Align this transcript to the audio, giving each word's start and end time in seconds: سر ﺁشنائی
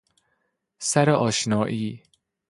سر 0.79 1.09
ﺁشنائی 1.11 1.85